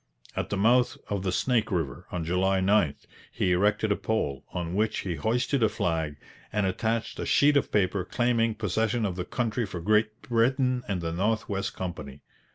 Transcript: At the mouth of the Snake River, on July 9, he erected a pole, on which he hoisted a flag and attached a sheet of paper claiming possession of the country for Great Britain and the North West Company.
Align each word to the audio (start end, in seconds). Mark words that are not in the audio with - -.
At 0.35 0.49
the 0.49 0.57
mouth 0.57 0.97
of 1.09 1.21
the 1.21 1.31
Snake 1.31 1.69
River, 1.71 2.07
on 2.11 2.23
July 2.25 2.59
9, 2.59 2.95
he 3.31 3.51
erected 3.51 3.91
a 3.91 3.95
pole, 3.95 4.43
on 4.51 4.73
which 4.73 5.01
he 5.01 5.13
hoisted 5.13 5.61
a 5.61 5.69
flag 5.69 6.15
and 6.51 6.65
attached 6.65 7.19
a 7.19 7.25
sheet 7.27 7.55
of 7.55 7.71
paper 7.71 8.03
claiming 8.03 8.55
possession 8.55 9.05
of 9.05 9.15
the 9.15 9.25
country 9.25 9.63
for 9.67 9.79
Great 9.79 10.19
Britain 10.23 10.81
and 10.87 11.01
the 11.01 11.11
North 11.13 11.47
West 11.47 11.75
Company. 11.75 12.21